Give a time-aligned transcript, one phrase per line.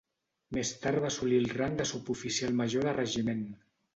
[0.55, 3.45] Més tard va assolir el rang de suboficial major de regiment.